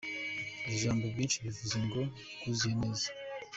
Iri 0.65 0.81
jambo 0.83 1.05
“bwinshi” 1.13 1.37
bivuze 1.45 1.77
ngo 1.87 2.01
bwuzuye 2.39 2.75
neza. 2.81 3.07